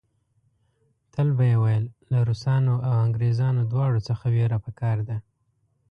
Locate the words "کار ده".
4.79-5.17